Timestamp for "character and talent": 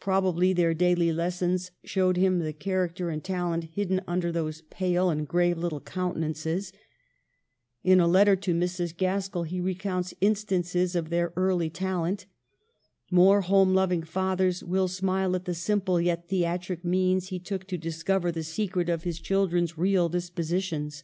2.54-3.64